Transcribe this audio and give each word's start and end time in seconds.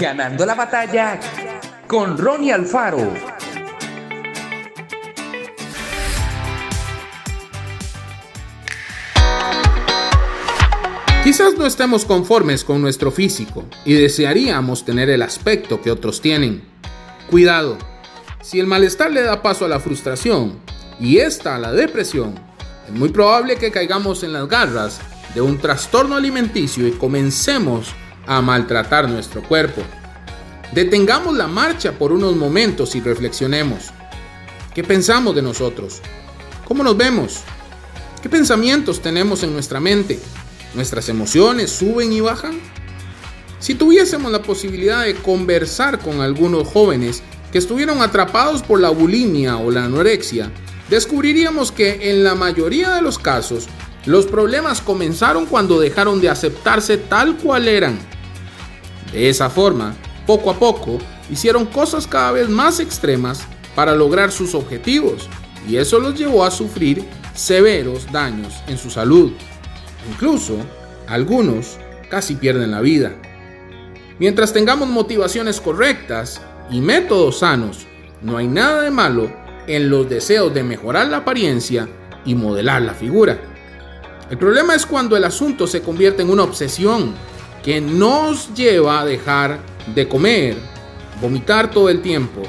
Ganando 0.00 0.46
la 0.46 0.54
batalla 0.54 1.20
con 1.86 2.16
Ronnie 2.16 2.54
Alfaro. 2.54 3.12
Quizás 11.22 11.58
no 11.58 11.66
estemos 11.66 12.06
conformes 12.06 12.64
con 12.64 12.80
nuestro 12.80 13.10
físico 13.10 13.66
y 13.84 13.92
desearíamos 13.92 14.86
tener 14.86 15.10
el 15.10 15.20
aspecto 15.20 15.82
que 15.82 15.90
otros 15.90 16.22
tienen. 16.22 16.62
Cuidado, 17.28 17.76
si 18.40 18.58
el 18.58 18.66
malestar 18.66 19.10
le 19.10 19.20
da 19.20 19.42
paso 19.42 19.66
a 19.66 19.68
la 19.68 19.80
frustración 19.80 20.60
y 20.98 21.18
esta 21.18 21.56
a 21.56 21.58
la 21.58 21.72
depresión, 21.72 22.40
es 22.88 22.94
muy 22.94 23.10
probable 23.10 23.56
que 23.56 23.70
caigamos 23.70 24.22
en 24.22 24.32
las 24.32 24.48
garras 24.48 24.98
de 25.34 25.42
un 25.42 25.58
trastorno 25.58 26.16
alimenticio 26.16 26.88
y 26.88 26.92
comencemos 26.92 27.94
a 28.26 28.40
maltratar 28.40 29.08
nuestro 29.08 29.42
cuerpo. 29.42 29.82
Detengamos 30.72 31.36
la 31.36 31.46
marcha 31.46 31.92
por 31.92 32.12
unos 32.12 32.36
momentos 32.36 32.94
y 32.94 33.00
reflexionemos. 33.00 33.90
¿Qué 34.74 34.84
pensamos 34.84 35.34
de 35.34 35.42
nosotros? 35.42 36.00
¿Cómo 36.64 36.84
nos 36.84 36.96
vemos? 36.96 37.40
¿Qué 38.22 38.28
pensamientos 38.28 39.00
tenemos 39.00 39.42
en 39.42 39.52
nuestra 39.52 39.80
mente? 39.80 40.20
¿Nuestras 40.74 41.08
emociones 41.08 41.70
suben 41.70 42.12
y 42.12 42.20
bajan? 42.20 42.60
Si 43.58 43.74
tuviésemos 43.74 44.30
la 44.30 44.42
posibilidad 44.42 45.04
de 45.04 45.14
conversar 45.14 45.98
con 45.98 46.20
algunos 46.20 46.68
jóvenes 46.68 47.22
que 47.50 47.58
estuvieron 47.58 48.00
atrapados 48.00 48.62
por 48.62 48.80
la 48.80 48.90
bulimia 48.90 49.56
o 49.56 49.70
la 49.70 49.84
anorexia, 49.84 50.52
descubriríamos 50.88 51.72
que 51.72 52.10
en 52.10 52.22
la 52.22 52.34
mayoría 52.34 52.90
de 52.94 53.02
los 53.02 53.18
casos 53.18 53.66
los 54.06 54.26
problemas 54.26 54.80
comenzaron 54.80 55.46
cuando 55.46 55.78
dejaron 55.78 56.20
de 56.20 56.30
aceptarse 56.30 56.96
tal 56.96 57.36
cual 57.36 57.68
eran. 57.68 57.98
De 59.12 59.28
esa 59.28 59.50
forma, 59.50 59.94
poco 60.26 60.50
a 60.50 60.58
poco, 60.58 60.98
hicieron 61.30 61.66
cosas 61.66 62.06
cada 62.06 62.32
vez 62.32 62.48
más 62.48 62.80
extremas 62.80 63.42
para 63.74 63.94
lograr 63.94 64.30
sus 64.32 64.54
objetivos 64.54 65.28
y 65.68 65.76
eso 65.76 65.98
los 65.98 66.18
llevó 66.18 66.44
a 66.44 66.50
sufrir 66.50 67.04
severos 67.34 68.10
daños 68.10 68.54
en 68.66 68.78
su 68.78 68.90
salud. 68.90 69.32
Incluso, 70.10 70.56
algunos 71.06 71.78
casi 72.08 72.34
pierden 72.34 72.70
la 72.70 72.80
vida. 72.80 73.14
Mientras 74.18 74.52
tengamos 74.52 74.88
motivaciones 74.88 75.60
correctas 75.60 76.40
y 76.70 76.80
métodos 76.80 77.38
sanos, 77.38 77.86
no 78.22 78.36
hay 78.36 78.46
nada 78.46 78.82
de 78.82 78.90
malo 78.90 79.32
en 79.66 79.88
los 79.88 80.08
deseos 80.08 80.52
de 80.52 80.62
mejorar 80.62 81.08
la 81.08 81.18
apariencia 81.18 81.88
y 82.24 82.34
modelar 82.34 82.82
la 82.82 82.94
figura. 82.94 83.38
El 84.30 84.38
problema 84.38 84.74
es 84.74 84.86
cuando 84.86 85.16
el 85.16 85.24
asunto 85.24 85.66
se 85.66 85.82
convierte 85.82 86.22
en 86.22 86.30
una 86.30 86.44
obsesión 86.44 87.14
que 87.62 87.80
nos 87.80 88.54
lleva 88.54 89.00
a 89.00 89.04
dejar 89.04 89.60
de 89.94 90.08
comer, 90.08 90.56
vomitar 91.20 91.70
todo 91.70 91.88
el 91.88 92.00
tiempo, 92.02 92.42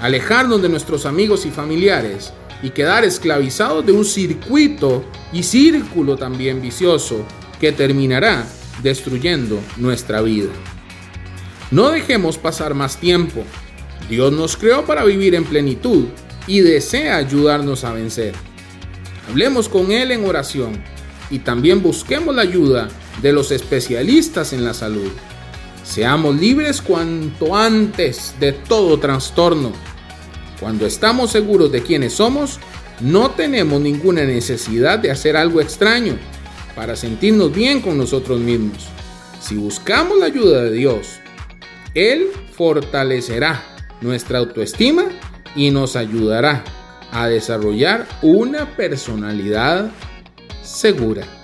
alejarnos 0.00 0.62
de 0.62 0.68
nuestros 0.68 1.06
amigos 1.06 1.46
y 1.46 1.50
familiares 1.50 2.32
y 2.62 2.70
quedar 2.70 3.04
esclavizados 3.04 3.84
de 3.84 3.92
un 3.92 4.04
circuito 4.04 5.04
y 5.32 5.42
círculo 5.42 6.16
también 6.16 6.62
vicioso 6.62 7.24
que 7.60 7.72
terminará 7.72 8.46
destruyendo 8.82 9.58
nuestra 9.76 10.22
vida. 10.22 10.50
No 11.70 11.90
dejemos 11.90 12.38
pasar 12.38 12.74
más 12.74 12.98
tiempo. 12.98 13.42
Dios 14.08 14.32
nos 14.32 14.56
creó 14.56 14.84
para 14.84 15.04
vivir 15.04 15.34
en 15.34 15.44
plenitud 15.44 16.06
y 16.46 16.60
desea 16.60 17.16
ayudarnos 17.16 17.84
a 17.84 17.92
vencer. 17.92 18.34
Hablemos 19.28 19.68
con 19.68 19.90
Él 19.90 20.10
en 20.10 20.24
oración 20.24 20.72
y 21.30 21.38
también 21.40 21.82
busquemos 21.82 22.34
la 22.34 22.42
ayuda 22.42 22.88
de 23.22 23.32
los 23.32 23.50
especialistas 23.50 24.52
en 24.52 24.64
la 24.64 24.74
salud. 24.74 25.10
Seamos 25.82 26.36
libres 26.40 26.80
cuanto 26.80 27.54
antes 27.54 28.34
de 28.40 28.52
todo 28.52 28.98
trastorno 28.98 29.72
cuando 30.60 30.86
estamos 30.86 31.30
seguros 31.30 31.72
de 31.72 31.82
quiénes 31.82 32.14
somos, 32.14 32.58
no 33.00 33.32
tenemos 33.32 33.80
ninguna 33.80 34.24
necesidad 34.24 34.98
de 34.98 35.10
hacer 35.10 35.36
algo 35.36 35.60
extraño 35.60 36.16
para 36.76 36.96
sentirnos 36.96 37.52
bien 37.52 37.80
con 37.80 37.98
nosotros 37.98 38.40
mismos. 38.40 38.86
Si 39.40 39.56
buscamos 39.56 40.18
la 40.18 40.26
ayuda 40.26 40.62
de 40.62 40.72
Dios, 40.72 41.20
Él 41.94 42.28
fortalecerá 42.52 43.62
nuestra 44.00 44.38
autoestima 44.38 45.04
y 45.54 45.70
nos 45.70 45.96
ayudará 45.96 46.64
a 47.12 47.28
desarrollar 47.28 48.06
una 48.22 48.76
personalidad 48.76 49.90
segura. 50.62 51.43